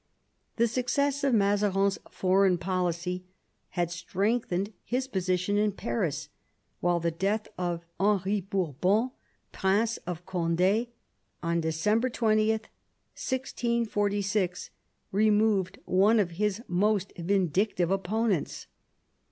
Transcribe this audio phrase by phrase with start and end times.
[0.55, 3.23] The success of Mazarin's foreign policy
[3.77, 6.29] had strengthened his position in Paris,
[6.79, 9.11] while the death of Henry Bourbon,
[9.51, 10.87] Prince of Cond^,
[11.43, 14.71] on December 20, 1646,
[15.11, 18.65] removed one of his most vindictive opponents.